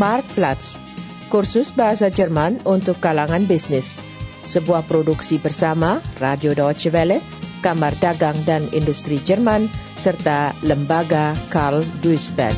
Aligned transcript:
Marktplatz, 0.00 0.80
kursus 1.28 1.76
bahasa 1.76 2.08
Jerman 2.08 2.56
untuk 2.64 3.04
kalangan 3.04 3.44
bisnis. 3.44 4.00
Sebuah 4.48 4.88
produksi 4.88 5.36
bersama 5.36 6.00
Radio 6.16 6.56
Deutsche 6.56 6.88
Welle, 6.88 7.20
Kamar 7.60 7.92
Dagang 8.00 8.32
dan 8.48 8.64
Industri 8.72 9.20
Jerman, 9.20 9.68
serta 10.00 10.56
Lembaga 10.64 11.36
Karl 11.52 11.84
Duisberg. 12.00 12.56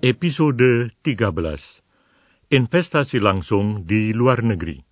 Episode 0.00 0.88
13 1.04 2.48
Investasi 2.48 3.20
langsung 3.20 3.84
di 3.84 4.16
luar 4.16 4.40
negeri 4.40 4.89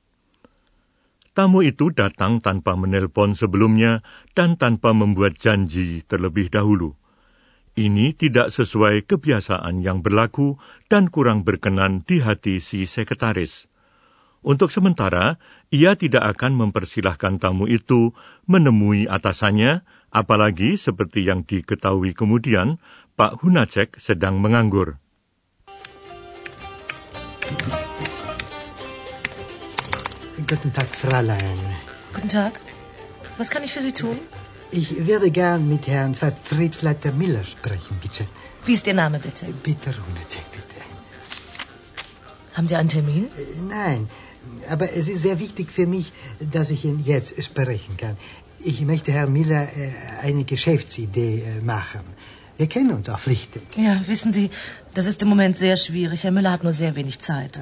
Tamu 1.38 1.62
itu 1.62 1.94
datang 1.94 2.42
tanpa 2.42 2.74
menelpon 2.74 3.38
sebelumnya 3.38 4.02
dan 4.34 4.58
tanpa 4.58 4.90
membuat 4.90 5.38
janji 5.38 6.02
terlebih 6.02 6.50
dahulu. 6.50 6.98
Ini 7.78 8.10
tidak 8.18 8.50
sesuai 8.50 9.06
kebiasaan 9.06 9.78
yang 9.78 10.02
berlaku 10.02 10.58
dan 10.90 11.06
kurang 11.06 11.46
berkenan 11.46 12.02
di 12.02 12.18
hati 12.18 12.58
si 12.58 12.90
sekretaris. 12.90 13.70
Untuk 14.42 14.74
sementara, 14.74 15.38
ia 15.70 15.94
tidak 15.94 16.26
akan 16.26 16.58
mempersilahkan 16.58 17.38
tamu 17.38 17.70
itu 17.70 18.10
menemui 18.50 19.06
atasannya, 19.06 19.86
apalagi 20.10 20.74
seperti 20.74 21.22
yang 21.22 21.46
diketahui 21.46 22.18
kemudian, 22.18 22.82
Pak 23.14 23.46
Hunacek 23.46 23.94
sedang 24.02 24.42
menganggur. 24.42 24.98
Guten 30.46 30.72
Tag, 30.72 30.86
Fräulein. 30.88 31.58
Guten 32.14 32.28
Tag. 32.28 32.52
Was 33.38 33.50
kann 33.50 33.62
ich 33.64 33.72
für 33.72 33.80
Sie 33.82 33.92
tun? 33.92 34.18
Ich 34.70 35.06
würde 35.06 35.30
gern 35.30 35.68
mit 35.68 35.86
Herrn 35.88 36.14
Vertriebsleiter 36.14 37.12
Miller 37.12 37.44
sprechen, 37.44 37.96
bitte. 38.00 38.24
Wie 38.64 38.74
ist 38.74 38.86
Ihr 38.86 38.94
Name, 38.94 39.18
bitte? 39.18 39.46
Bitte, 39.62 39.90
Runacek, 39.90 40.44
bitte. 40.52 40.80
Haben 42.54 42.68
Sie 42.68 42.76
einen 42.76 42.88
Termin? 42.88 43.24
Äh, 43.24 43.60
Nein, 43.68 44.08
aber 44.68 44.92
es 44.92 45.08
ist 45.08 45.22
sehr 45.22 45.38
wichtig 45.38 45.70
für 45.72 45.86
mich, 45.86 46.12
dass 46.40 46.70
ich 46.70 46.84
ihn 46.84 47.02
jetzt 47.04 47.42
sprechen 47.42 47.96
kann. 47.96 48.16
Ich 48.60 48.80
möchte 48.82 49.12
Herrn 49.12 49.32
Miller 49.32 49.62
äh, 49.76 49.90
eine 50.22 50.44
Geschäftsidee 50.44 51.42
äh, 51.42 51.60
machen. 51.62 52.00
Wir 52.58 52.66
kennen 52.66 52.90
uns 52.90 53.08
auch 53.08 53.18
flüchtig. 53.20 53.62
Ja, 53.76 54.00
wissen 54.06 54.32
Sie, 54.32 54.50
das 54.94 55.06
ist 55.06 55.22
im 55.22 55.28
Moment 55.28 55.56
sehr 55.56 55.76
schwierig. 55.76 56.24
Herr 56.24 56.32
Müller 56.32 56.50
hat 56.52 56.64
nur 56.64 56.72
sehr 56.72 56.94
wenig 56.96 57.20
Zeit. 57.20 57.58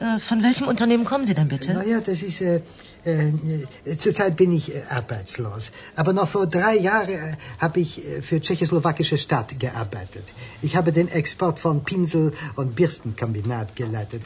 Äh, 0.00 0.18
Von 0.20 0.42
welchem 0.42 0.68
Unternehmen 0.68 1.04
kommen 1.04 1.26
Sie 1.26 1.34
denn 1.34 1.48
bitte? 1.48 1.74
Naja, 1.74 2.00
das 2.00 2.22
ist. 2.22 2.40
Äh, 2.40 2.60
äh, 3.04 3.96
zurzeit 3.96 4.36
bin 4.36 4.52
ich 4.52 4.74
äh, 4.74 4.82
arbeitslos. 4.90 5.70
Aber 5.96 6.12
noch 6.12 6.28
vor 6.28 6.46
drei 6.46 6.76
Jahren 6.76 7.08
äh, 7.08 7.36
habe 7.58 7.80
ich 7.80 8.04
äh, 8.04 8.22
für 8.22 8.40
tschechoslowakische 8.40 9.18
Stadt 9.18 9.58
gearbeitet. 9.58 10.24
Ich 10.62 10.76
habe 10.76 10.92
den 10.92 11.08
Export 11.08 11.60
von 11.60 11.84
Pinsel- 11.84 12.32
und 12.56 12.74
Bürstenkombinat 12.74 13.76
geleitet. 13.76 14.22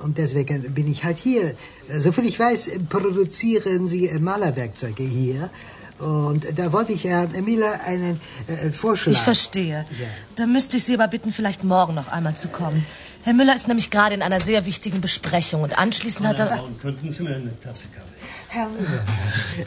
Und 0.00 0.18
deswegen 0.18 0.74
bin 0.74 0.90
ich 0.90 1.04
halt 1.04 1.18
hier. 1.18 1.54
Soviel 1.98 2.26
ich 2.26 2.38
weiß, 2.38 2.70
produzieren 2.88 3.86
Sie 3.88 4.08
Malerwerkzeuge 4.18 5.04
hier. 5.04 5.50
Und 5.98 6.44
da 6.58 6.72
wollte 6.72 6.92
ich 6.92 7.04
Herrn 7.04 7.32
Miller 7.44 7.80
einen 7.86 8.20
äh, 8.48 8.70
Vorschlag. 8.70 9.12
Ich 9.12 9.20
verstehe. 9.20 9.86
Ja. 9.98 10.08
Dann 10.36 10.52
müsste 10.52 10.76
ich 10.76 10.84
Sie 10.84 10.94
aber 10.94 11.08
bitten, 11.08 11.32
vielleicht 11.32 11.64
morgen 11.64 11.94
noch 11.94 12.08
einmal 12.08 12.36
zu 12.36 12.48
kommen. 12.48 12.84
Herr 13.26 13.34
Müller 13.34 13.56
ist 13.56 13.66
nämlich 13.66 13.90
gerade 13.90 14.14
in 14.14 14.22
einer 14.22 14.38
sehr 14.38 14.66
wichtigen 14.66 15.00
Besprechung 15.00 15.62
und 15.62 15.76
anschließend 15.76 16.28
hat 16.28 16.38
er... 16.38 16.46
Braun, 16.46 16.78
könnten 16.78 17.10
Sie 17.10 17.24
mir 17.24 17.34
eine 17.34 17.58
Tasse 17.58 17.86
Kaffee? 17.90 18.22
Herr 18.46 18.68
Miller. 18.68 19.02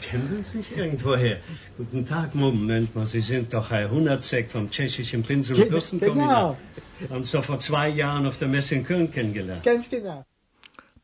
Kennen 0.00 0.42
Sie 0.42 0.62
sich 0.64 0.78
irgendwoher? 0.78 1.36
Guten 1.76 2.06
Tag, 2.06 2.34
Moment 2.34 2.96
mal, 2.96 3.04
Sie 3.04 3.20
sind 3.20 3.52
doch 3.52 3.68
Herr 3.70 3.90
Hundertzek 3.90 4.50
vom 4.50 4.70
tschechischen 4.70 5.22
Pinsel- 5.22 5.60
und 5.60 5.68
Bürstenkombinat. 5.68 6.56
Haben 7.10 7.22
Sie 7.22 7.36
doch 7.36 7.44
vor 7.44 7.58
zwei 7.58 7.90
Jahren 7.90 8.24
auf 8.24 8.38
der 8.38 8.48
Messe 8.48 8.76
in 8.76 8.82
Köln 8.82 9.12
kennengelernt. 9.12 9.62
Ganz 9.62 9.90
genau. 9.90 10.24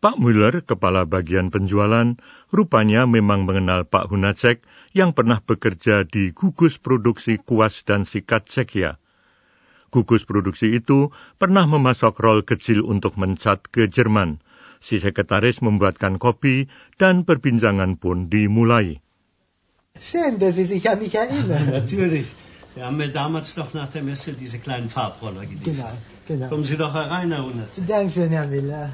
Pak 0.00 0.16
Müller, 0.16 0.64
kepala 0.64 1.04
bagian 1.04 1.52
penjualan, 1.52 2.16
rupanya 2.48 3.04
memang 3.04 3.44
mengenal 3.44 3.84
Pak 3.84 4.08
Hunacek 4.08 4.64
yang 4.96 5.12
pernah 5.12 5.44
bekerja 5.44 6.08
di 6.08 6.32
gugus 6.32 6.80
produksi 6.80 7.36
kuas 7.36 7.84
dan 7.84 8.08
sikat 8.08 8.48
Czekia. 8.48 8.96
Gugus 9.90 10.26
produksi 10.26 10.78
itu 10.78 11.14
pernah 11.38 11.64
memasok 11.64 12.14
rol 12.18 12.40
kecil 12.42 12.82
untuk 12.82 13.16
mencat 13.16 13.70
ke 13.70 13.86
Jerman. 13.86 14.42
Si 14.82 15.00
sekretaris 15.00 15.64
membuatkan 15.64 16.20
kopi 16.20 16.68
dan 17.00 17.24
perbincangan 17.24 17.96
pun 17.96 18.28
dimulai. 18.28 19.00
Schön, 19.96 20.36
dass 20.38 20.60
Sie 20.60 20.68
sich 20.68 20.84
an 20.90 21.00
mich 21.00 21.16
erinnern. 21.16 21.72
Natürlich. 21.80 22.28
Sie 22.76 22.82
haben 22.84 22.98
mir 22.98 23.08
damals 23.08 23.54
doch 23.54 23.72
nach 23.72 23.88
der 23.88 24.02
Messe 24.02 24.34
diese 24.34 24.58
kleinen 24.58 24.90
Farbroller 24.90 25.48
geliefert. 25.48 25.64
Genau, 25.64 25.92
genau. 26.28 26.48
Kommen 26.48 26.64
Sie 26.64 26.76
doch 26.76 26.92
herein, 26.92 27.32
Herr 27.32 27.44
Hundertzek. 27.46 27.86
Dankeschön, 27.88 28.28
Herr 28.28 28.46
Miller. 28.46 28.92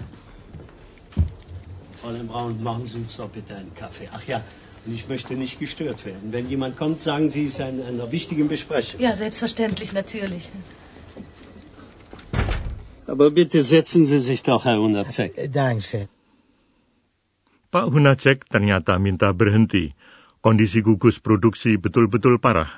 Fräulein 2.01 2.29
Braun, 2.29 2.63
machen 2.63 2.87
Sie 2.87 2.99
uns 2.99 3.17
doch 3.17 3.29
bitte 3.29 3.57
einen 3.57 3.75
Kaffee. 3.75 4.09
Ach 4.13 4.23
ja, 4.27 4.41
und 4.87 4.95
ich 4.95 5.09
möchte 5.09 5.35
nicht 5.35 5.59
gestört 5.59 6.05
werden. 6.07 6.33
Wenn 6.33 6.49
jemand 6.49 6.77
kommt, 6.77 7.01
sagen 7.01 7.31
Sie, 7.31 7.47
es 7.47 7.59
ist 7.59 7.69
in 7.69 7.83
einer 7.83 8.11
wichtigen 8.11 8.49
Besprechung. 8.49 9.01
Ja, 9.01 9.15
selbstverständlich, 9.15 9.93
natürlich. 9.93 10.51
Aber 13.07 13.31
bitte 13.31 13.63
setzen 13.63 14.07
Sie 14.07 14.19
sich 14.19 14.43
doch, 14.43 14.65
Herr 14.65 14.79
Hundertzek. 14.79 15.37
Äh, 15.37 15.49
Dankeschön. 15.49 16.09
Pak 17.73 17.89
Hunacek 17.89 18.45
ternyata 18.53 19.01
minta 19.01 19.33
berhenti. 19.33 19.97
Kondisi 20.45 20.85
gugus 20.85 21.25
produksi 21.25 21.81
betul-betul 21.81 22.37
parah. 22.37 22.69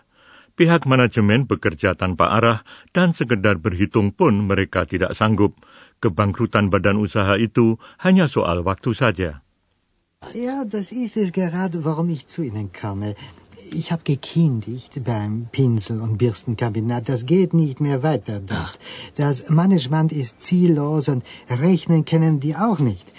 Pihak 0.55 0.87
manajemen 0.87 1.51
bekerja 1.51 1.99
tanpa 1.99 2.31
arah 2.31 2.63
dan 2.95 3.11
sekedar 3.11 3.59
berhitung 3.59 4.15
pun 4.15 4.47
mereka 4.47 4.87
tidak 4.87 5.19
sanggup. 5.19 5.59
Kebangkrutan 5.99 6.71
badan 6.71 7.03
usaha 7.03 7.35
itu 7.35 7.75
hanya 7.99 8.31
soal 8.31 8.63
waktu 8.63 8.95
saja. 8.95 9.43
Ja, 10.31 10.63
das 10.65 10.95
ist 10.95 11.19
es 11.19 11.35
gerade, 11.35 11.85
warum 11.85 12.09
ich 12.09 12.31
zu 12.31 12.47
Ihnen 12.47 12.71
komme. 12.71 13.19
Ich 13.71 13.93
habe 13.93 14.03
gekündigt 14.05 15.03
beim 15.05 15.49
Pinsel- 15.51 16.01
und 16.01 16.19
Bürstenkabinett. 16.19 17.09
Das 17.09 17.27
geht 17.27 17.55
nicht 17.55 17.81
mehr 17.81 18.03
weiter 18.03 18.41
dort. 18.41 18.79
Das 19.17 19.49
Management 19.49 20.13
ist 20.13 20.41
ziellos 20.41 21.09
und 21.09 21.25
rechnen 21.49 22.05
können 22.05 22.41
die 22.41 22.55
auch 22.55 22.79
nicht. 22.79 23.13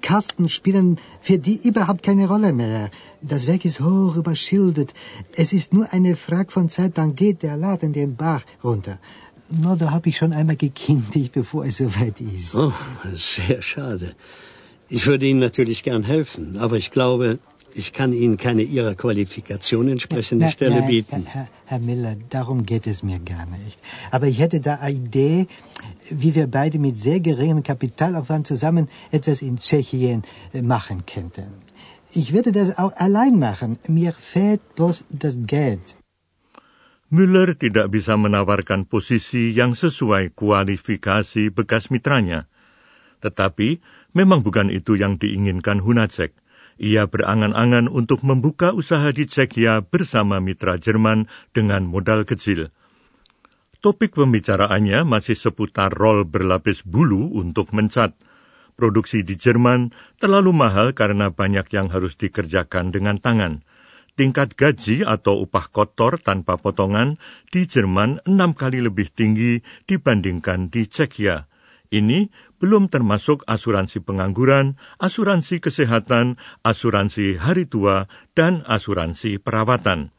Kasten 0.00 0.48
spielen 0.48 0.98
für 1.20 1.38
die 1.38 1.58
überhaupt 1.62 2.02
keine 2.02 2.28
Rolle 2.28 2.52
mehr. 2.52 2.90
Das 3.22 3.46
Werk 3.46 3.64
ist 3.64 3.80
hoch 3.80 4.16
überschildert. 4.16 4.92
Es 5.34 5.52
ist 5.52 5.72
nur 5.72 5.92
eine 5.92 6.16
Frage 6.16 6.50
von 6.50 6.68
Zeit, 6.68 6.98
dann 6.98 7.14
geht 7.14 7.42
der 7.42 7.56
Laden 7.56 7.92
den 7.92 8.16
Bach 8.16 8.42
runter. 8.62 8.98
Nur 9.50 9.76
da 9.76 9.90
habe 9.90 10.10
ich 10.10 10.18
schon 10.18 10.32
einmal 10.32 10.56
gekündigt, 10.56 11.32
bevor 11.40 11.64
es 11.64 11.78
soweit 11.78 12.20
ist. 12.20 12.54
Oh, 12.54 12.72
sehr 13.14 13.62
schade. 13.62 14.14
Ich 14.90 15.06
würde 15.06 15.26
Ihnen 15.26 15.40
natürlich 15.40 15.82
gern 15.82 16.02
helfen, 16.02 16.56
aber 16.58 16.76
ich 16.76 16.90
glaube, 16.90 17.38
ich 17.74 17.92
kann 17.92 18.12
Ihnen 18.12 18.36
keine 18.36 18.62
Ihrer 18.62 18.94
Qualifikation 18.94 19.88
entsprechende 19.88 20.46
Na, 20.46 20.50
Stelle 20.50 20.80
nein, 20.80 20.86
bieten. 20.86 21.26
Herr, 21.26 21.48
Herr 21.66 21.78
Miller, 21.78 22.16
darum 22.30 22.64
geht 22.66 22.86
es 22.86 23.02
mir 23.02 23.18
gar 23.18 23.46
nicht. 23.46 23.78
Aber 24.10 24.26
ich 24.26 24.38
hätte 24.38 24.60
da 24.60 24.74
eine 24.76 24.96
Idee, 24.96 25.46
wie 26.10 26.34
wir 26.34 26.46
beide 26.46 26.78
mit 26.78 26.98
sehr 26.98 27.20
geringem 27.20 27.62
Kapitalaufwand 27.62 28.46
zusammen 28.46 28.88
etwas 29.10 29.42
in 29.42 29.58
Tschechien 29.58 30.22
äh, 30.52 30.62
machen 30.62 31.04
könnten. 31.06 31.48
Ich 32.12 32.32
würde 32.32 32.52
das 32.52 32.78
auch 32.78 32.92
allein 32.96 33.38
machen. 33.38 33.78
Mir 33.86 34.12
fehlt 34.12 34.60
bloß 34.74 35.04
das 35.10 35.38
Geld. 35.46 35.96
Müller 37.08 37.56
tidak 37.56 37.88
bisa 37.88 38.20
menawarkan 38.20 38.84
posisi 38.84 39.56
yang 39.56 39.72
sesuai 39.72 40.36
kualifikasi 40.36 41.48
bekas 41.48 41.88
mitranya. 41.88 42.44
Tetapi 43.24 43.80
memang 44.12 44.44
bukan 44.44 44.68
itu 44.68 44.92
yang 45.00 45.16
diinginkan 45.16 45.80
Hunacek. 45.80 46.36
Ia 46.78 47.10
berangan-angan 47.10 47.90
untuk 47.90 48.22
membuka 48.22 48.70
usaha 48.70 49.10
di 49.10 49.26
Czekia 49.26 49.82
bersama 49.82 50.38
mitra 50.38 50.78
Jerman 50.78 51.26
dengan 51.50 51.82
modal 51.82 52.22
kecil. 52.22 52.70
Topik 53.82 54.14
pembicaraannya 54.14 55.02
masih 55.02 55.34
seputar 55.34 55.90
rol 55.90 56.22
berlapis 56.22 56.86
bulu 56.86 57.34
untuk 57.34 57.74
mencat. 57.74 58.14
Produksi 58.78 59.26
di 59.26 59.34
Jerman 59.34 59.90
terlalu 60.22 60.54
mahal 60.54 60.94
karena 60.94 61.34
banyak 61.34 61.66
yang 61.74 61.90
harus 61.90 62.14
dikerjakan 62.14 62.94
dengan 62.94 63.18
tangan. 63.18 63.66
Tingkat 64.14 64.54
gaji 64.54 65.06
atau 65.06 65.46
upah 65.46 65.70
kotor 65.70 66.18
tanpa 66.18 66.58
potongan 66.58 67.18
di 67.50 67.66
Jerman 67.66 68.22
enam 68.26 68.54
kali 68.54 68.82
lebih 68.82 69.10
tinggi 69.14 69.62
dibandingkan 69.86 70.70
di 70.70 70.86
Czekia. 70.86 71.46
Ini 71.90 72.26
belum 72.58 72.90
termasuk 72.90 73.46
asuransi 73.46 74.02
pengangguran, 74.02 74.78
asuransi 74.98 75.62
kesehatan, 75.62 76.38
asuransi 76.62 77.38
hari 77.38 77.66
tua, 77.66 78.10
dan 78.34 78.66
asuransi 78.66 79.38
perawatan. 79.38 80.14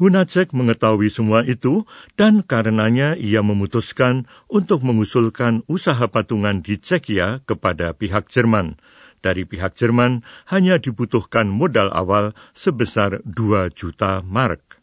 Hunacek 0.00 0.56
mengetahui 0.56 1.12
semua 1.12 1.44
itu 1.44 1.84
dan 2.16 2.40
karenanya 2.40 3.20
ia 3.20 3.44
memutuskan 3.44 4.24
untuk 4.48 4.80
mengusulkan 4.80 5.60
usaha 5.68 6.08
patungan 6.08 6.64
di 6.64 6.80
Czekia 6.80 7.44
kepada 7.44 7.92
pihak 7.92 8.32
Jerman. 8.32 8.80
Dari 9.20 9.44
pihak 9.44 9.76
Jerman 9.76 10.24
hanya 10.48 10.80
dibutuhkan 10.80 11.52
modal 11.52 11.92
awal 11.92 12.32
sebesar 12.56 13.20
2 13.28 13.68
juta 13.76 14.24
Mark. 14.24 14.80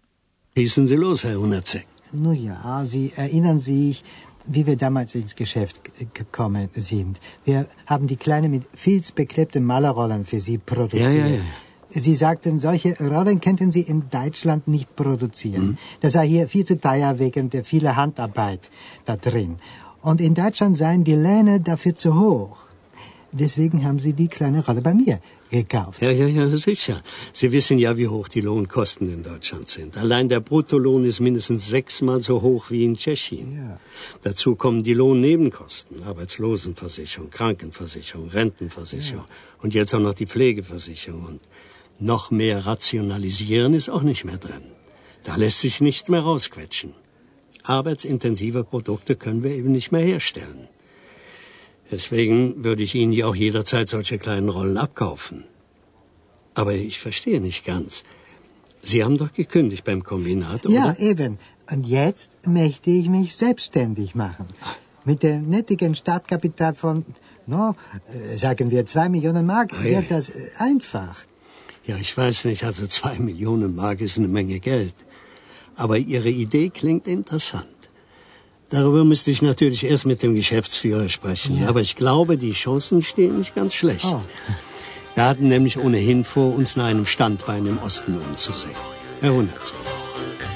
Schießen 0.53 0.85
Sie 0.85 1.01
los, 1.01 1.25
Herr 1.25 1.41
Hunazek. 1.41 1.89
Nun 2.13 2.38
ja, 2.38 2.85
Sie 2.85 3.09
erinnern 3.17 3.57
sich, 3.57 4.05
wie 4.47 4.65
wir 4.65 4.77
damals 4.77 5.15
ins 5.15 5.35
Geschäft 5.35 5.81
gekommen 6.13 6.69
sind. 6.75 7.19
Wir 7.45 7.67
haben 7.85 8.07
die 8.07 8.15
kleine 8.15 8.49
mit 8.49 8.63
Filz 8.73 9.11
beklebten 9.11 9.63
Malerrollen 9.63 10.25
für 10.25 10.39
Sie 10.39 10.57
produziert. 10.57 11.13
Ja, 11.13 11.27
ja, 11.27 11.35
ja. 11.35 11.41
Sie 11.89 12.15
sagten, 12.15 12.59
solche 12.59 12.97
Rollen 12.99 13.39
könnten 13.39 13.71
Sie 13.71 13.81
in 13.81 14.09
Deutschland 14.09 14.67
nicht 14.67 14.95
produzieren. 14.95 15.77
Das 16.01 16.13
sei 16.13 16.27
hier 16.27 16.47
viel 16.47 16.65
zu 16.65 16.79
teuer 16.79 17.17
wegen 17.17 17.49
der 17.49 17.63
vielen 17.63 17.95
Handarbeit 17.95 18.69
da 19.05 19.15
drin. 19.15 19.55
Und 20.01 20.19
in 20.21 20.33
Deutschland 20.33 20.77
seien 20.77 21.03
die 21.03 21.15
Löhne 21.15 21.59
dafür 21.61 21.95
zu 21.95 22.19
hoch. 22.19 22.67
Deswegen 23.31 23.83
haben 23.83 24.00
Sie 24.00 24.13
die 24.13 24.29
kleine 24.29 24.63
Rolle 24.65 24.81
bei 24.81 24.94
mir 24.94 25.19
gekauft. 25.50 26.01
Ja, 26.01 26.12
ja, 26.12 26.27
ja, 26.27 26.47
sicher. 26.56 27.01
Sie 27.33 27.51
wissen 27.51 27.77
ja, 27.77 27.97
wie 27.97 28.07
hoch 28.07 28.27
die 28.29 28.41
Lohnkosten 28.41 29.12
in 29.12 29.24
Deutschland 29.24 29.68
sind. 29.68 29.97
Allein 29.97 30.29
der 30.29 30.39
Bruttolohn 30.39 31.03
ist 31.06 31.19
mindestens 31.19 31.68
sechsmal 31.68 32.21
so 32.21 32.41
hoch 32.41 32.71
wie 32.71 32.85
in 32.85 32.95
Tschechien. 32.95 33.56
Ja. 33.56 33.75
Dazu 34.24 34.56
kommen 34.56 34.83
die 34.83 34.94
Lohnnebenkosten, 34.94 36.03
Arbeitslosenversicherung, 36.03 37.29
Krankenversicherung, 37.29 38.29
Rentenversicherung 38.29 39.25
und 39.62 39.73
jetzt 39.73 39.94
auch 39.94 40.00
noch 40.00 40.13
die 40.13 40.27
Pflegeversicherung. 40.27 41.25
Und 41.25 41.41
noch 42.00 42.31
mehr 42.31 42.65
rationalisieren 42.65 43.73
ist 43.73 43.89
auch 43.89 44.03
nicht 44.03 44.23
mehr 44.23 44.38
drin. 44.38 44.63
Da 45.23 45.35
lässt 45.35 45.59
sich 45.59 45.81
nichts 45.81 46.09
mehr 46.09 46.21
rausquetschen. 46.21 46.94
Arbeitsintensive 47.63 48.63
Produkte 48.63 49.18
können 49.18 49.44
wir 49.44 49.51
eben 49.51 49.73
nicht 49.73 49.91
mehr 49.91 50.01
herstellen. 50.01 50.69
Deswegen 51.92 52.63
würde 52.63 52.84
ich 52.84 52.95
Ihnen 52.95 53.13
ja 53.13 53.28
auch 53.28 53.36
jederzeit 53.36 53.88
solche 53.88 54.18
kleinen 54.18 54.50
Rollen 54.50 54.78
abkaufen. 54.78 55.45
Aber 56.54 56.74
ich 56.74 57.00
verstehe 57.00 57.39
nicht 57.39 57.66
ganz. 57.66 58.04
Sie 58.81 59.04
haben 59.04 59.18
doch 59.18 59.34
gekündigt 59.34 59.84
beim 59.86 60.04
Kombinat, 60.04 60.66
oder? 60.66 60.75
Ja, 60.75 60.95
eben. 60.98 61.38
Und 61.69 61.86
jetzt 61.86 62.31
möchte 62.45 62.89
ich 62.92 63.10
mich 63.10 63.36
selbstständig 63.36 64.16
machen. 64.16 64.48
Mit 65.06 65.24
dem 65.24 65.50
nötigen 65.50 65.95
Startkapital 65.95 66.74
von, 66.74 67.06
no, 67.45 67.75
äh, 68.13 68.38
sagen 68.38 68.72
wir 68.72 68.86
zwei 68.86 69.07
Millionen 69.10 69.45
Mark, 69.45 69.74
Ei. 69.74 69.92
wird 69.92 70.12
das 70.12 70.30
äh, 70.30 70.50
einfach. 70.57 71.16
Ja, 71.86 71.95
ich 71.98 72.16
weiß 72.16 72.45
nicht, 72.45 72.63
also 72.66 72.86
zwei 72.88 73.18
Millionen 73.19 73.75
Mark 73.75 74.01
ist 74.01 74.18
eine 74.18 74.28
Menge 74.28 74.60
Geld. 74.60 74.94
Aber 75.75 75.98
Ihre 75.98 76.30
Idee 76.30 76.69
klingt 76.69 77.07
interessant. 77.07 77.76
Darüber 78.69 79.06
müsste 79.06 79.31
ich 79.31 79.42
natürlich 79.42 79.86
erst 79.86 80.06
mit 80.06 80.22
dem 80.22 80.36
Geschäftsführer 80.36 81.08
sprechen. 81.08 81.62
Ja. 81.62 81.69
Aber 81.69 81.80
ich 81.80 81.96
glaube, 81.96 82.38
die 82.38 82.52
Chancen 82.52 83.02
stehen 83.02 83.40
nicht 83.40 83.56
ganz 83.56 83.74
schlecht. 83.74 84.06
Oh. 84.06 84.22
Wir 85.16 85.24
hatten 85.24 85.48
nämlich 85.48 85.80
ohnehin 85.80 86.24
vor, 86.24 86.54
uns 86.54 86.75
nach 86.75 86.86
einem 86.86 87.08
Standbein 87.08 87.66
im 87.66 87.80
Osten 87.80 88.16
umzusehen. 88.18 88.75
Herr 89.19 89.34
Hundertz, 89.34 89.74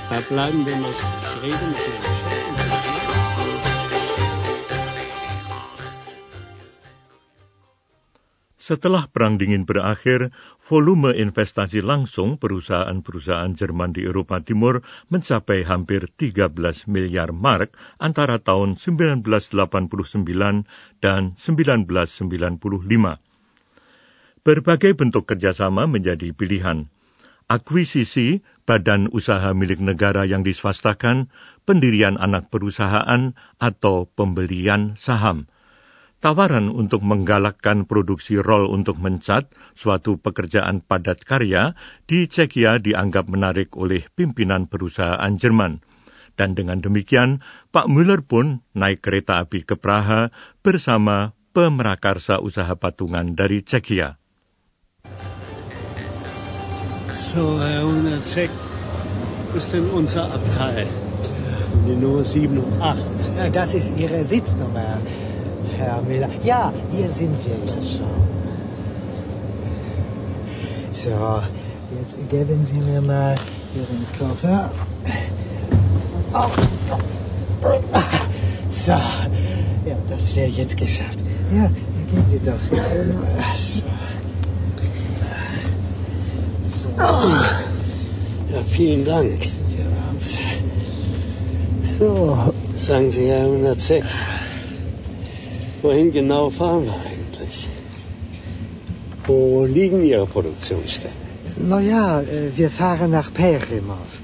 da 0.08 0.20
bleiben 0.20 0.64
wir 0.68 0.76
mal. 0.76 0.92
Ich 0.92 1.42
rede 1.42 1.56
mit 1.56 1.62
dem 1.64 1.74
Geschäftsführer. 1.74 3.02
Setelah 8.58 9.08
Perang 9.12 9.40
Dingin 9.40 9.66
berakhir, 9.66 10.30
volume 10.72 11.12
investasi 11.12 11.84
langsung 11.84 12.40
perusahaan-perusahaan 12.40 13.52
Jerman 13.52 13.92
di 13.92 14.08
Eropa 14.08 14.40
Timur 14.40 14.80
mencapai 15.12 15.68
hampir 15.68 16.08
13 16.08 16.48
miliar 16.88 17.36
mark 17.36 17.76
antara 18.00 18.40
tahun 18.40 18.80
1989 18.80 19.52
dan 21.04 21.36
1995. 21.36 23.20
Berbagai 24.48 24.92
bentuk 24.96 25.28
kerjasama 25.28 25.92
menjadi 25.92 26.32
pilihan. 26.32 26.88
Akuisisi, 27.52 28.40
badan 28.64 29.12
usaha 29.12 29.52
milik 29.52 29.84
negara 29.84 30.24
yang 30.24 30.48
diswastakan, 30.48 31.28
pendirian 31.68 32.16
anak 32.16 32.48
perusahaan, 32.48 33.36
atau 33.60 34.08
pembelian 34.16 34.96
saham– 34.96 35.52
Tawaran 36.22 36.70
untuk 36.70 37.02
menggalakkan 37.02 37.90
produksi 37.90 38.38
rol 38.38 38.70
untuk 38.70 39.02
mencat, 39.02 39.50
suatu 39.74 40.22
pekerjaan 40.22 40.86
padat 40.86 41.26
karya, 41.26 41.74
di 42.06 42.30
Cekia 42.30 42.78
dianggap 42.78 43.26
menarik 43.26 43.74
oleh 43.74 44.06
pimpinan 44.14 44.70
perusahaan 44.70 45.34
Jerman. 45.34 45.82
Dan 46.38 46.54
dengan 46.54 46.78
demikian, 46.78 47.42
Pak 47.74 47.90
Müller 47.90 48.22
pun 48.22 48.62
naik 48.78 49.02
kereta 49.02 49.42
api 49.42 49.66
ke 49.66 49.74
Praha 49.74 50.30
bersama 50.62 51.34
pemerakarsa 51.58 52.38
usaha 52.38 52.78
patungan 52.78 53.34
dari 53.34 53.66
Cekia. 53.66 54.22
So, 57.18 57.58
Herr 57.58 57.82
Hundertzek, 57.82 58.54
wo 59.50 59.58
ist 59.58 59.74
denn 59.74 59.90
unser 59.90 60.30
Abteil? 60.30 60.86
Die 61.90 61.98
Nummer 61.98 62.22
87. 62.22 63.34
Ja, 63.42 63.50
Das 63.50 63.74
ist 63.74 63.98
Ihre 63.98 64.22
Sitznummer, 64.22 65.02
Herr 65.82 66.02
Müller. 66.04 66.30
Ja, 66.44 66.72
hier 66.92 67.10
sind 67.10 67.36
wir 67.46 67.56
jetzt 67.76 67.92
schon. 67.94 68.06
So, 70.94 71.42
jetzt 72.00 72.30
geben 72.30 72.64
Sie 72.64 72.76
mir 72.76 73.02
mal 73.02 73.36
Ihren 73.76 74.06
Koffer. 74.18 74.72
So, 78.70 78.92
ja, 78.92 79.00
das 80.08 80.36
wäre 80.36 80.48
jetzt 80.50 80.78
geschafft. 80.78 81.20
Ja, 81.54 81.68
gehen 81.68 82.26
Sie 82.30 82.40
doch. 82.40 82.60
So. 83.56 83.84
So, 86.64 86.88
Ja, 88.54 88.62
vielen 88.70 89.06
Dank. 89.06 89.30
setzen 89.42 89.64
wir 89.70 89.86
uns. 90.14 90.38
So, 91.98 92.38
sagen 92.78 93.12
Sie, 93.12 93.28
Herr 93.30 93.46
Hundertzek, 93.48 94.04
wohin 95.82 96.12
genau 96.12 96.50
fahren 96.50 96.86
wir 96.86 97.00
eigentlich? 97.12 97.68
Wo 99.26 99.66
liegen 99.66 100.04
Ihre 100.04 100.26
Produktionsstätten? 100.26 101.32
Na 101.58 101.80
ja, 101.80 102.22
äh, 102.22 102.52
wir 102.56 102.70
fahren 102.70 103.12
nach 103.12 103.34
Perimov. 103.34 104.22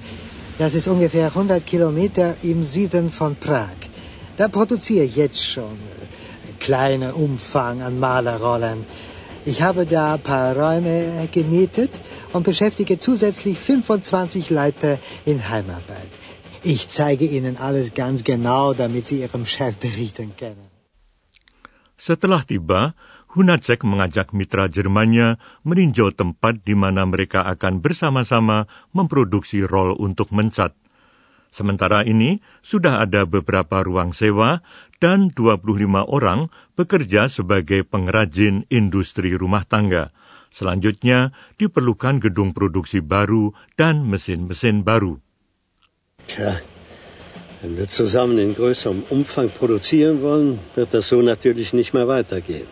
Das 0.57 0.73
ist 0.73 0.87
ungefähr 0.87 1.27
100 1.27 1.65
Kilometer 1.65 2.35
im 2.43 2.63
Süden 2.63 3.11
von 3.11 3.35
Prag. 3.35 3.77
Da 4.37 4.47
produziere 4.47 5.05
ich 5.05 5.15
jetzt 5.15 5.43
schon 5.43 5.75
äh, 5.75 6.53
kleiner 6.59 7.15
Umfang 7.15 7.81
an 7.81 7.99
Malerrollen. 7.99 8.85
Ich 9.45 9.61
habe 9.61 9.85
da 9.85 10.15
ein 10.15 10.21
paar 10.21 10.55
Räume 10.57 11.27
gemietet 11.31 12.01
und 12.33 12.43
beschäftige 12.43 12.97
zusätzlich 12.97 13.57
25 13.57 14.49
Leute 14.49 14.99
in 15.25 15.47
Heimarbeit. 15.49 16.11
Ich 16.63 16.89
zeige 16.89 17.25
Ihnen 17.25 17.55
alles 17.57 17.93
ganz 17.93 18.23
genau, 18.23 18.73
damit 18.73 19.05
Sie 19.05 19.21
Ihrem 19.21 19.45
Chef 19.45 19.75
berichten 19.77 20.33
können. 20.37 20.66
Setelah 21.97 22.45
tiba, 22.45 22.93
Hunacek 23.33 23.81
mengajak 23.83 24.31
mitra 24.31 24.69
Jermannya 24.69 25.41
meninjau 25.65 26.13
tempat 26.13 26.61
di 26.61 26.77
mana 26.77 27.03
mereka 27.09 27.43
akan 27.49 27.81
bersama-sama 27.81 28.69
memproduksi 28.93 29.65
rol 29.65 29.97
untuk 29.97 30.29
mencat. 30.31 30.77
Sementara 31.49 32.05
ini, 32.05 32.37
sudah 32.61 33.01
ada 33.01 33.25
beberapa 33.25 33.81
ruang 33.81 34.13
sewa 34.13 34.61
dan 35.01 35.33
25 35.33 36.05
orang 36.05 36.53
bekerja 36.77 37.33
sebagai 37.33 37.81
pengrajin 37.81 38.69
industri 38.69 39.33
rumah 39.33 39.65
tangga. 39.65 40.13
Selanjutnya, 40.53 41.33
diperlukan 41.57 42.21
gedung 42.21 42.53
produksi 42.53 43.01
baru 43.01 43.57
dan 43.73 44.05
mesin-mesin 44.05 44.85
baru. 44.85 45.17
Wenn 47.61 47.77
wir 47.77 47.87
zusammen 47.87 48.37
in 48.37 48.53
größerem 48.53 49.03
Umfang 49.09 49.49
produzieren 49.49 50.21
wollen, 50.21 50.59
wird 50.75 50.93
das 50.93 51.07
so 51.07 51.21
natürlich 51.21 51.73
nicht 51.73 51.93
mehr 51.93 52.07
weitergehen. 52.07 52.67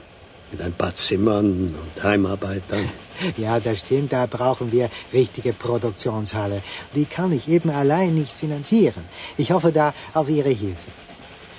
Mit 0.52 0.62
ein 0.62 0.74
paar 0.74 0.94
Zimmern 0.94 1.76
und 1.76 2.04
Heimarbeitern. 2.04 2.90
Ja, 3.38 3.62
das 3.62 3.80
stimmt, 3.80 4.12
da 4.12 4.26
brauchen 4.26 4.74
wir 4.74 4.90
richtige 5.14 5.54
Produktionshalle. 5.54 6.62
Die 6.96 7.06
kann 7.06 7.32
ich 7.32 7.48
eben 7.48 7.70
allein 7.70 8.14
nicht 8.14 8.36
finanzieren. 8.36 9.06
Ich 9.38 9.52
hoffe 9.52 9.72
da 9.72 9.94
auf 10.14 10.28
Ihre 10.28 10.50
Hilfe. 10.50 10.92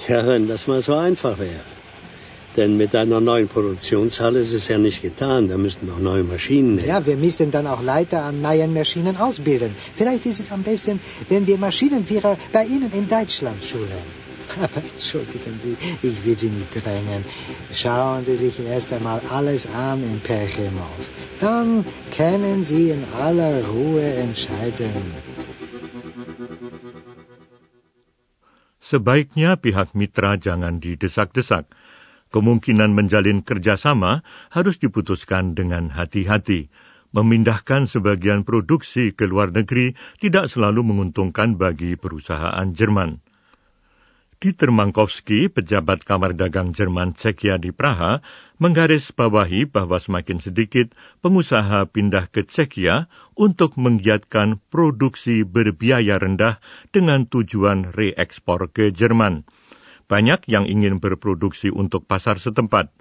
Ja, 0.07 0.27
wenn 0.27 0.47
das 0.47 0.67
mal 0.67 0.83
so 0.83 0.93
einfach 0.95 1.39
wäre. 1.39 1.76
Denn 2.57 2.77
mit 2.77 2.95
einer 2.95 3.21
neuen 3.21 3.49
Produktionshalle 3.49 4.41
ist 4.41 4.53
es 4.53 4.69
ja 4.69 4.79
nicht 4.79 5.03
getan. 5.03 5.49
Da 5.49 5.57
müssten 5.59 5.87
noch 5.87 5.99
neue 5.99 6.25
Maschinen 6.25 6.79
her. 6.79 6.89
Ja, 6.89 7.07
wir 7.07 7.17
müssten 7.17 7.51
dann 7.51 7.67
auch 7.67 7.83
Leiter 7.83 8.25
an 8.25 8.41
neuen 8.41 8.73
Maschinen 8.73 9.17
ausbilden. 9.17 9.75
Vielleicht 9.95 10.25
ist 10.27 10.41
es 10.41 10.51
am 10.51 10.63
besten, 10.63 11.01
wenn 11.29 11.47
wir 11.47 11.59
Maschinenführer 11.59 12.37
bei 12.53 12.65
Ihnen 12.65 12.91
in 12.93 13.07
Deutschland 13.09 13.63
schulen. 13.63 14.07
Aber 14.63 14.81
entschuldigen 14.93 15.59
Sie, 15.59 15.77
ich 16.03 16.25
will 16.25 16.39
Sie 16.39 16.51
nicht 16.51 16.73
drängen. 16.75 17.25
Schauen 17.73 18.25
Sie 18.25 18.37
sich 18.37 18.59
erst 18.61 18.93
einmal 18.93 19.21
alles 19.29 19.67
an 19.67 20.03
in 20.03 20.21
Perchimov. 20.21 21.03
Dann 21.41 21.85
können 22.17 22.65
Sie 22.65 22.91
in 22.91 23.03
aller 23.19 23.67
Ruhe 23.67 24.07
entscheiden. 24.27 25.13
Sebaiknya 28.87 29.59
pihak 29.59 29.99
mitra 29.99 30.39
jangan 30.39 30.79
didesak-desak. 30.79 31.67
Kemungkinan 32.35 32.93
menjalin 32.93 33.47
kerjasama 33.47 34.27
harus 34.51 34.77
diputuskan 34.83 35.55
dengan 35.55 35.95
hati-hati. 35.95 36.69
Memindahkan 37.15 37.87
sebagian 37.89 38.43
produksi 38.43 39.15
ke 39.15 39.25
luar 39.25 39.55
negeri 39.55 39.95
tidak 40.19 40.51
selalu 40.51 40.85
menguntungkan 40.85 41.57
bagi 41.57 41.95
perusahaan 41.95 42.67
Jerman. 42.75 43.23
Dieter 44.37 44.69
Mankowski, 44.69 45.49
pejabat 45.49 46.05
Kamar 46.05 46.37
Dagang 46.37 46.77
Jerman 46.77 47.17
Cekia 47.17 47.57
di 47.57 47.73
Praha, 47.73 48.21
menggarisbawahi 48.61 49.65
bahwa 49.65 49.97
semakin 49.97 50.45
sedikit 50.45 50.93
pengusaha 51.25 51.89
pindah 51.89 52.29
ke 52.29 52.45
Cekia 52.45 53.09
untuk 53.33 53.81
menggiatkan 53.81 54.61
produksi 54.69 55.41
berbiaya 55.41 56.21
rendah 56.21 56.61
dengan 56.93 57.25
tujuan 57.25 57.97
reekspor 57.97 58.69
ke 58.77 58.93
Jerman. 58.93 59.49
Banyak 60.07 60.47
yang 60.47 60.71
ingin 60.71 61.03
berproduksi 61.03 61.75
untuk 61.75 62.07
pasar 62.07 62.39
setempat. 62.39 62.95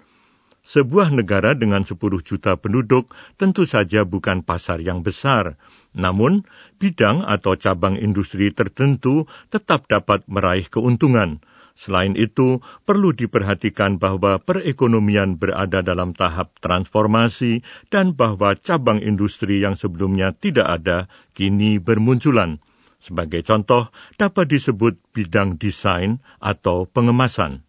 Sebuah 0.66 1.14
negara 1.14 1.54
dengan 1.54 1.86
10 1.86 1.94
juta 2.26 2.58
penduduk 2.58 3.14
tentu 3.38 3.62
saja 3.62 4.02
bukan 4.02 4.42
pasar 4.42 4.82
yang 4.82 5.06
besar, 5.06 5.54
namun, 5.94 6.42
bidang 6.82 7.22
atau 7.22 7.54
cabang 7.54 7.94
industri 7.94 8.50
tertentu 8.50 9.30
tetap 9.54 9.86
dapat 9.86 10.26
meraih 10.26 10.66
keuntungan. 10.66 11.38
Selain 11.78 12.18
itu, 12.18 12.58
perlu 12.82 13.14
diperhatikan 13.14 14.02
bahwa 14.02 14.42
perekonomian 14.42 15.38
berada 15.38 15.86
dalam 15.86 16.16
tahap 16.16 16.56
transformasi 16.58 17.62
dan 17.86 18.18
bahwa 18.18 18.58
cabang 18.58 18.98
industri 18.98 19.62
yang 19.62 19.78
sebelumnya 19.78 20.34
tidak 20.34 20.82
ada 20.82 21.06
kini 21.36 21.78
bermunculan. 21.78 22.58
Sebagai 23.06 23.46
contoh, 23.46 23.86
dapat 24.18 24.50
disebut 24.50 24.98
bidang 25.14 25.62
desain 25.62 26.18
atau 26.42 26.90
pengemasan. 26.90 27.62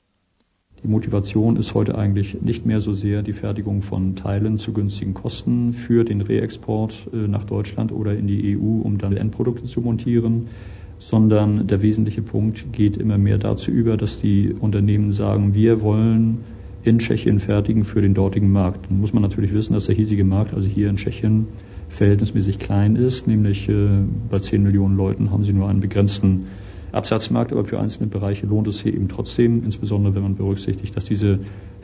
Die 0.82 0.89
Motivation 0.89 1.58
ist 1.58 1.74
heute 1.74 1.98
eigentlich 1.98 2.41
nicht 2.41 2.65
mehr 2.65 2.82
so 2.82 2.94
sehr 2.94 3.22
die 3.22 3.34
Fertigung 3.34 3.82
von 3.82 4.15
Teilen 4.15 4.58
zu 4.58 4.74
günstigen 4.74 5.13
Kosten 5.13 5.74
für 5.74 6.06
den 6.06 6.22
Reexport 6.22 7.10
äh, 7.13 7.27
nach 7.27 7.46
Deutschland 7.46 7.91
oder 7.91 8.17
in 8.17 8.25
die 8.25 8.58
EU, 8.58 8.82
um 8.82 8.98
dann 8.98 9.13
Endprodukte 9.17 9.65
zu 9.65 9.82
montieren, 9.82 10.50
sondern 10.98 11.67
der 11.67 11.82
wesentliche 11.82 12.22
Punkt 12.22 12.74
geht 12.74 12.98
immer 12.98 13.17
mehr 13.17 13.38
dazu 13.38 13.70
über, 13.70 13.98
dass 13.98 14.17
die 14.17 14.53
Unternehmen 14.53 15.12
sagen, 15.12 15.53
wir 15.53 15.82
wollen 15.82 16.46
in 16.84 16.98
Tschechien 16.98 17.38
fertigen 17.38 17.84
für 17.84 18.01
den 18.01 18.13
dortigen 18.13 18.51
Markt. 18.51 18.89
Dann 18.89 19.00
muss 19.00 19.13
man 19.13 19.22
natürlich 19.22 19.53
wissen, 19.53 19.74
dass 19.74 19.86
der 19.86 19.96
hiesige 19.96 20.24
Markt, 20.24 20.53
also 20.53 20.67
hier 20.67 20.89
in 20.89 20.96
Tschechien, 20.96 21.48
verhältnismäßig 21.89 22.60
klein 22.60 22.96
ist, 22.96 23.27
nämlich 23.27 23.70
äh, 23.70 23.88
bei 24.29 24.39
10 24.39 24.63
Millionen 24.63 24.98
Leuten 24.98 25.32
haben 25.32 25.44
sie 25.44 25.53
nur 25.53 25.70
einen 25.70 25.79
begrenzten 25.79 26.48
Absatzmarkt, 26.91 27.51
aber 27.51 27.65
für 27.65 27.79
einzelne 27.79 28.08
Bereiche 28.08 28.46
lohnt 28.46 28.67
es 28.67 28.82
hier 28.82 28.94
eben 28.94 29.08
trotzdem, 29.08 29.63
insbesondere 29.63 30.15
wenn 30.15 30.24
man 30.24 30.36
berücksichtigt, 30.36 30.96
dass 30.96 31.06
diese 31.06 31.39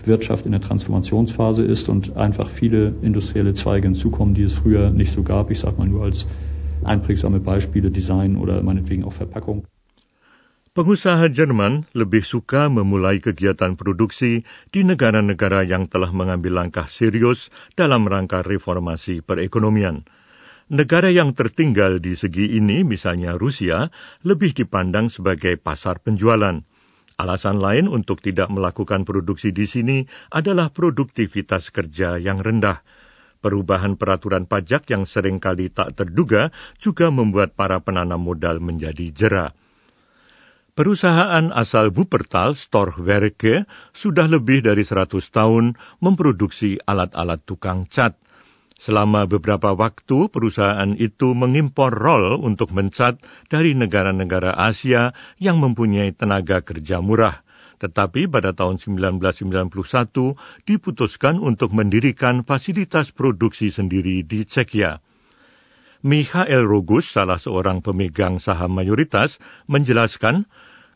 Wirtschaft 0.05 0.45
in 0.45 0.51
der 0.51 0.62
Transformationsphase 0.62 1.63
ist 1.63 1.89
und 1.89 2.17
einfach 2.17 2.50
viele 2.50 2.93
industrielle 3.01 3.53
Zweige 3.53 3.88
hinzukommen, 3.88 4.33
die 4.33 4.43
es 4.43 4.53
früher 4.53 4.91
nicht 4.91 5.12
so 5.12 5.24
gab. 5.24 5.51
Ich 5.51 5.60
sage 5.60 5.77
mal 5.77 5.88
nur 5.88 6.03
als 6.03 6.27
einprägsame 6.83 7.39
Beispiele 7.39 7.91
Design 7.91 8.36
oder 8.36 8.62
meinetwegen 8.63 9.03
auch 9.03 9.13
Verpackung. 9.13 9.65
Pengusaha 10.73 11.29
Jerman 11.29 11.85
lebih 11.93 12.25
suka 12.25 12.65
memulai 12.65 13.21
kegiatan 13.21 13.77
produksi 13.77 14.41
di 14.73 14.81
negara-negara 14.81 15.61
yang 15.61 15.85
telah 15.85 16.09
mengambil 16.09 16.65
langkah 16.65 16.89
serius 16.89 17.53
dalam 17.77 18.09
rangka 18.09 18.41
reformasi 18.41 19.21
perekonomian. 19.21 20.01
Negara 20.73 21.13
yang 21.13 21.37
tertinggal 21.37 22.01
di 22.01 22.17
segi 22.17 22.57
ini, 22.57 22.81
misalnya 22.81 23.37
Rusia, 23.37 23.93
lebih 24.25 24.57
dipandang 24.57 25.13
sebagai 25.13 25.61
pasar 25.61 26.01
penjualan. 26.01 26.65
Alasan 27.21 27.61
lain 27.61 27.85
untuk 27.85 28.25
tidak 28.25 28.49
melakukan 28.49 29.05
produksi 29.05 29.53
di 29.53 29.69
sini 29.69 30.01
adalah 30.33 30.73
produktivitas 30.73 31.69
kerja 31.69 32.17
yang 32.17 32.41
rendah. 32.41 32.81
Perubahan 33.45 33.93
peraturan 33.93 34.49
pajak 34.49 34.89
yang 34.89 35.05
sering 35.05 35.37
kali 35.37 35.69
tak 35.69 35.93
terduga 35.93 36.49
juga 36.81 37.13
membuat 37.13 37.53
para 37.53 37.77
penanam 37.77 38.25
modal 38.25 38.57
menjadi 38.57 39.13
jera. 39.13 39.53
Perusahaan 40.73 41.53
asal 41.53 41.93
Wuppertal, 41.93 42.57
Storchwerke, 42.57 43.69
sudah 43.93 44.25
lebih 44.25 44.65
dari 44.65 44.81
100 44.81 45.21
tahun 45.29 45.77
memproduksi 46.01 46.81
alat-alat 46.83 47.45
tukang 47.45 47.85
cat– 47.85 48.17
Selama 48.83 49.23
beberapa 49.31 49.71
waktu, 49.71 50.27
perusahaan 50.27 50.91
itu 50.99 51.31
mengimpor 51.31 51.95
roll 51.95 52.43
untuk 52.43 52.75
mencat 52.75 53.15
dari 53.47 53.71
negara-negara 53.79 54.59
Asia 54.59 55.15
yang 55.39 55.63
mempunyai 55.63 56.11
tenaga 56.11 56.59
kerja 56.59 56.99
murah. 56.99 57.47
Tetapi 57.79 58.27
pada 58.27 58.51
tahun 58.51 58.83
1991 58.83 60.67
diputuskan 60.67 61.39
untuk 61.39 61.71
mendirikan 61.71 62.43
fasilitas 62.43 63.15
produksi 63.15 63.71
sendiri 63.71 64.19
di 64.27 64.43
Cekia. 64.43 64.99
Michael 66.03 66.67
Rogus, 66.67 67.07
salah 67.07 67.39
seorang 67.39 67.79
pemegang 67.79 68.35
saham 68.35 68.75
mayoritas, 68.75 69.39
menjelaskan 69.71 70.51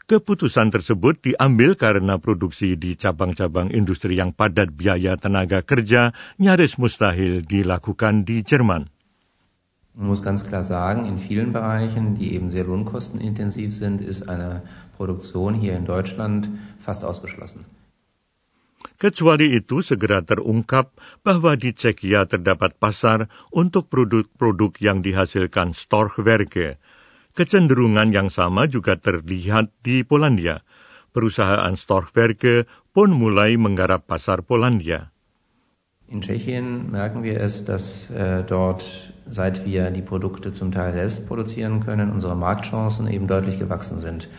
Keputusan 0.07 0.71
tersebut 0.71 1.19
diambil 1.19 1.75
karena 1.75 2.15
produksi 2.15 2.79
di 2.79 2.95
cabang-cabang 2.95 3.75
industri 3.75 4.15
yang 4.15 4.31
padat 4.31 4.71
biaya 4.71 5.19
tenaga 5.19 5.59
kerja 5.59 6.15
nyaris 6.39 6.79
mustahil 6.79 7.43
dilakukan 7.43 8.23
di 8.23 8.39
Jerman. 8.39 8.87
Man 9.99 10.07
muss 10.07 10.23
ganz 10.23 10.47
klar 10.47 10.63
sagen, 10.63 11.03
in 11.03 11.19
vielen 11.19 11.51
Bereichen, 11.51 12.15
die 12.15 12.39
eben 12.39 12.55
sehr 12.55 12.63
lohnkostenintensiv 12.63 13.75
sind, 13.75 13.99
ist 13.99 14.31
eine 14.31 14.63
Produktion 14.95 15.51
hier 15.51 15.75
in 15.75 15.83
Deutschland 15.83 16.55
fast 16.79 17.03
ausgeschlossen. 17.03 17.67
Kecuali 18.95 19.59
itu 19.59 19.83
segera 19.83 20.23
terungkap 20.23 20.95
bahwa 21.19 21.59
di 21.59 21.75
Cekia 21.75 22.23
terdapat 22.31 22.79
pasar 22.79 23.27
untuk 23.51 23.91
produk-produk 23.91 24.71
yang 24.79 25.03
dihasilkan 25.03 25.75
Storchwerke, 25.75 26.79
Kecenderungan 27.37 28.09
yang 28.09 28.33
sama 28.33 28.65
juga 28.65 28.97
terlihat 28.97 29.69
di 29.85 30.01
Polandia. 30.01 30.65
Perusahaan 31.13 31.77
Storchwerke 31.77 32.65
pun 32.89 33.13
mulai 33.13 33.61
menggarap 33.61 34.09
pasar 34.09 34.41
Polandia. 34.41 35.13
In 36.09 36.25
Tschechien 36.25 36.89
merken 36.89 37.21
wir 37.21 37.37
es, 37.37 37.61
dass 37.61 38.09
äh, 38.09 38.41
dort, 38.41 39.13
seit 39.29 39.69
wir 39.69 39.91
die 39.91 40.01
Produkte 40.01 40.49
zum 40.49 40.71
Teil 40.71 40.93
selbst 40.93 41.27
produzieren 41.27 41.77
können, 41.85 42.09
unsere 42.09 42.33
Marktchancen 42.33 43.05
eben 43.05 43.27
deutlich 43.27 43.59
gewachsen 43.59 43.99
sind. 43.99 44.29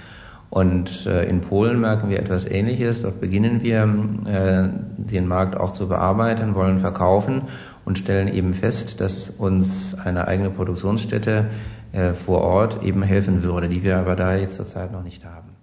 Und 0.50 1.04
äh, 1.06 1.28
in 1.28 1.42
Polen 1.42 1.78
merken 1.78 2.08
wir 2.08 2.18
etwas 2.18 2.46
Ähnliches. 2.46 3.02
Dort 3.02 3.20
beginnen 3.20 3.62
wir, 3.62 3.84
äh, 4.24 4.70
den 4.96 5.28
Markt 5.28 5.60
auch 5.60 5.72
zu 5.72 5.88
bearbeiten, 5.88 6.54
wollen 6.54 6.78
verkaufen 6.78 7.42
und 7.84 7.98
stellen 7.98 8.28
eben 8.28 8.54
fest, 8.54 9.00
dass 9.00 9.28
uns 9.28 9.94
eine 9.94 10.26
eigene 10.26 10.50
Produktionsstätte 10.50 11.50
äh, 11.92 12.14
vor 12.14 12.40
Ort 12.42 12.82
eben 12.82 13.02
helfen 13.02 13.42
würde, 13.42 13.68
die 13.68 13.82
wir 13.82 13.98
aber 13.98 14.16
da 14.16 14.36
jetzt 14.36 14.56
zurzeit 14.56 14.92
noch 14.92 15.02
nicht 15.02 15.24
haben. 15.24 15.58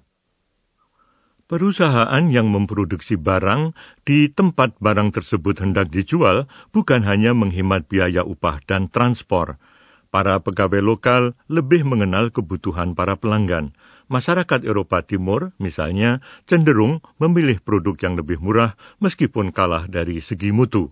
Perusahaan 1.46 2.26
yang 2.34 2.50
memproduksi 2.50 3.22
barang 3.22 3.78
di 4.02 4.34
tempat 4.34 4.82
barang 4.82 5.14
tersebut 5.14 5.62
hendak 5.62 5.94
dijual 5.94 6.50
bukan 6.74 7.06
hanya 7.06 7.38
menghemat 7.38 7.86
biaya 7.86 8.26
upah 8.26 8.66
dan 8.66 8.90
transport. 8.90 9.62
Para 10.10 10.42
pegawai 10.42 10.82
lokal 10.82 11.38
lebih 11.46 11.86
mengenal 11.86 12.34
kebutuhan 12.34 12.98
para 12.98 13.14
pelanggan. 13.14 13.78
Masyarakat 14.10 14.66
Eropa 14.66 15.06
Timur, 15.06 15.54
misalnya, 15.62 16.18
cenderung 16.50 17.06
memilih 17.22 17.62
produk 17.62 17.94
yang 18.02 18.18
lebih 18.18 18.42
murah 18.42 18.74
meskipun 18.98 19.54
kalah 19.54 19.86
dari 19.86 20.26
segi 20.26 20.50
mutu. 20.50 20.90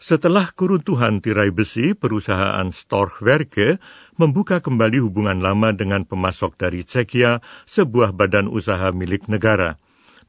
Setelah 0.00 0.48
keruntuhan 0.56 1.20
tirai 1.20 1.52
besi, 1.52 1.92
perusahaan 1.92 2.64
Storchwerke 2.72 3.76
membuka 4.16 4.64
kembali 4.64 4.96
hubungan 5.04 5.44
lama 5.44 5.76
dengan 5.76 6.08
pemasok 6.08 6.56
dari 6.56 6.88
Cekia, 6.88 7.44
sebuah 7.68 8.16
badan 8.16 8.48
usaha 8.48 8.88
milik 8.96 9.28
negara. 9.28 9.76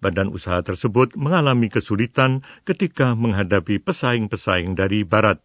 Badan 0.04 0.28
usaha 0.28 0.60
tersebut 0.60 1.16
mengalami 1.16 1.72
kesulitan 1.72 2.44
ketika 2.68 3.16
menghadapi 3.16 3.80
pesaing-pesaing 3.80 4.76
dari 4.76 5.08
Barat. 5.08 5.40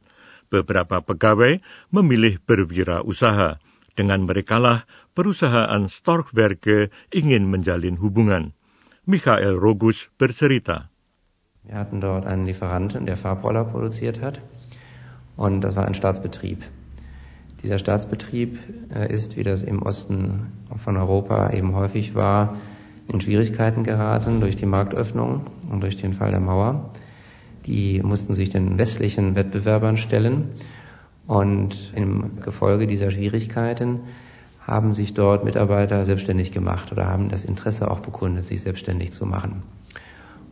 Beberapa 0.50 1.06
pegawai 1.06 1.62
memilih 1.94 2.42
berwirausaha. 2.42 3.62
Dengan 3.94 4.26
merekalah 4.26 4.90
perusahaan 5.14 5.86
Storchwerke 5.86 6.90
ingin 7.14 7.46
menjalin 7.46 7.94
hubungan. 8.02 8.58
Michael 9.06 9.54
Rogus 9.54 10.10
bercerita. 10.18 10.90
Wir 11.66 11.76
hatten 11.76 12.00
dort 12.00 12.26
einen 12.26 12.46
Lieferanten, 12.46 13.06
der 13.06 13.16
Farbroller 13.16 13.64
produziert 13.64 14.22
hat. 14.22 14.40
Und 15.36 15.62
das 15.62 15.74
war 15.74 15.86
ein 15.86 15.94
Staatsbetrieb. 15.94 16.64
Dieser 17.62 17.78
Staatsbetrieb 17.78 18.58
äh, 18.94 19.12
ist, 19.12 19.36
wie 19.36 19.42
das 19.42 19.62
im 19.62 19.82
Osten 19.82 20.52
von 20.76 20.96
Europa 20.96 21.50
eben 21.50 21.74
häufig 21.74 22.14
war, 22.14 22.56
in 23.08 23.20
Schwierigkeiten 23.20 23.82
geraten 23.82 24.40
durch 24.40 24.56
die 24.56 24.66
Marktöffnung 24.66 25.42
und 25.70 25.80
durch 25.80 25.96
den 25.96 26.12
Fall 26.12 26.30
der 26.30 26.40
Mauer. 26.40 26.90
Die 27.66 28.00
mussten 28.02 28.34
sich 28.34 28.50
den 28.50 28.78
westlichen 28.78 29.34
Wettbewerbern 29.34 29.96
stellen. 29.96 30.50
Und 31.26 31.92
im 31.96 32.40
Gefolge 32.40 32.86
dieser 32.86 33.10
Schwierigkeiten 33.10 34.00
haben 34.60 34.94
sich 34.94 35.14
dort 35.14 35.44
Mitarbeiter 35.44 36.04
selbstständig 36.04 36.52
gemacht 36.52 36.92
oder 36.92 37.08
haben 37.08 37.28
das 37.28 37.44
Interesse 37.44 37.90
auch 37.90 38.00
bekundet, 38.00 38.44
sich 38.44 38.60
selbstständig 38.60 39.12
zu 39.12 39.26
machen. 39.26 39.62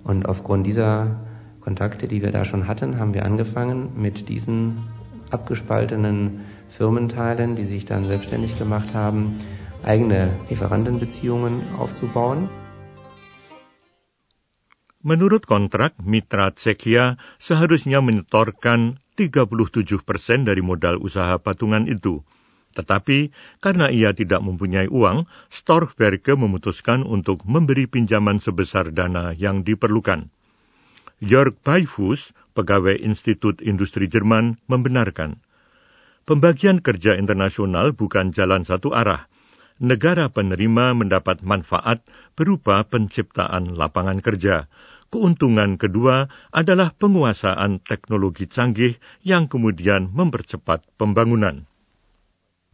Und 0.04 0.28
aufgrund 0.28 0.66
dieser 0.66 1.16
Kontakte, 1.60 2.06
die 2.06 2.20
wir 2.20 2.30
da 2.30 2.44
schon 2.44 2.68
hatten, 2.68 3.00
haben 3.00 3.14
wir 3.14 3.24
angefangen, 3.24 3.96
mit 3.96 4.28
diesen 4.28 4.84
abgespaltenen 5.30 6.44
Firmenteilen, 6.68 7.56
die 7.56 7.64
sich 7.64 7.84
dann 7.84 8.04
selbstständig 8.04 8.58
gemacht 8.58 8.92
haben, 8.92 9.40
eigene 9.82 10.28
Lieferantenbeziehungen 10.48 11.62
aufzubauen. 11.78 12.48
Menurut 15.04 15.44
kontrak, 15.44 15.92
Mitra 16.00 16.56
Tsekia 16.56 17.20
seharusnya 17.36 18.00
menyetorkan 18.00 19.04
37 19.20 20.00
persen 20.00 20.48
dari 20.48 20.64
modal 20.64 20.96
usaha 20.96 21.36
patungan 21.36 21.84
itu. 21.84 22.24
Tetapi 22.74 23.30
karena 23.62 23.88
ia 23.88 24.10
tidak 24.10 24.42
mempunyai 24.42 24.90
uang, 24.90 25.30
Storchberge 25.48 26.34
memutuskan 26.34 27.06
untuk 27.06 27.46
memberi 27.46 27.86
pinjaman 27.86 28.42
sebesar 28.42 28.90
dana 28.90 29.30
yang 29.32 29.62
diperlukan. 29.62 30.28
Jörg 31.22 31.54
Beifus, 31.62 32.34
pegawai 32.58 32.98
Institut 32.98 33.62
Industri 33.62 34.10
Jerman, 34.10 34.58
membenarkan. 34.66 35.38
Pembagian 36.26 36.82
kerja 36.82 37.14
internasional 37.14 37.94
bukan 37.94 38.34
jalan 38.34 38.66
satu 38.66 38.90
arah. 38.90 39.30
Negara 39.78 40.30
penerima 40.30 40.94
mendapat 40.94 41.42
manfaat 41.42 42.02
berupa 42.38 42.82
penciptaan 42.86 43.74
lapangan 43.74 44.22
kerja, 44.22 44.70
Keuntungan 45.14 45.78
kedua 45.78 46.26
adalah 46.50 46.90
penguasaan 46.90 47.78
teknologi 47.86 48.50
canggih 48.50 48.98
yang 49.22 49.46
kemudian 49.46 50.10
mempercepat 50.10 50.82
pembangunan. 50.98 51.70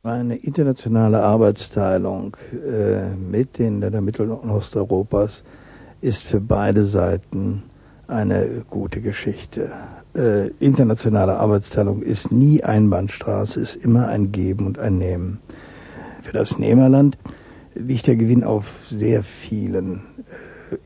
Eine 0.03 0.37
internationale 0.37 1.23
Arbeitsteilung 1.23 2.35
äh, 2.55 3.11
mit 3.11 3.59
den 3.59 3.81
Ländern 3.81 4.03
Mittel- 4.03 4.31
und 4.31 4.49
Osteuropas 4.49 5.45
ist 6.01 6.23
für 6.23 6.41
beide 6.41 6.87
Seiten 6.87 7.65
eine 8.09 8.65
gute 8.71 9.03
Geschichte. 9.03 9.71
Äh, 10.17 10.49
internationale 10.59 11.37
Arbeitsteilung 11.37 12.01
ist 12.01 12.33
nie 12.33 12.65
Einbahnstraße, 12.65 13.61
ist 13.61 13.77
immer 13.77 14.09
ein 14.09 14.33
Geben 14.33 14.65
und 14.65 14.79
ein 14.79 14.97
Nehmen. 14.97 15.41
Für 16.23 16.33
das 16.33 16.59
Nehmerland 16.59 17.19
liegt 17.75 18.07
der 18.07 18.17
Gewinn 18.17 18.43
auf 18.43 18.65
sehr 18.89 19.23
vielen 19.23 20.01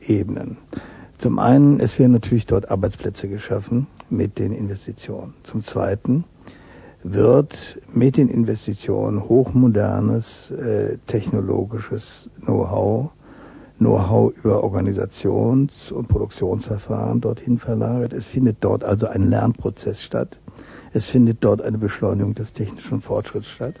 äh, 0.09 0.13
Ebenen. 0.13 0.57
Zum 1.19 1.39
einen, 1.39 1.79
es 1.79 1.97
werden 1.99 2.11
natürlich 2.11 2.47
dort 2.47 2.69
Arbeitsplätze 2.69 3.29
geschaffen 3.29 3.87
mit 4.09 4.39
den 4.39 4.51
Investitionen. 4.51 5.35
Zum 5.43 5.61
zweiten 5.61 6.25
wird 7.07 7.79
mit 7.93 8.17
den 8.17 8.29
Investitionen 8.29 9.29
hochmodernes 9.29 10.49
äh, 10.49 10.97
technologisches 11.05 12.29
Know-how, 12.41 13.11
Know-how 13.77 14.33
über 14.43 14.63
Organisations- 14.63 15.91
und 15.91 16.07
Produktionsverfahren 16.07 17.21
dorthin 17.21 17.59
verlagert. 17.59 18.11
Es 18.11 18.25
findet 18.25 18.57
dort 18.61 18.83
also 18.83 19.05
ein 19.05 19.29
Lernprozess 19.29 20.01
statt. 20.01 20.39
Es 20.93 21.05
findet 21.05 21.43
dort 21.43 21.61
eine 21.61 21.77
Beschleunigung 21.77 22.33
des 22.33 22.53
technischen 22.53 23.01
Fortschritts 23.01 23.49
statt. 23.49 23.75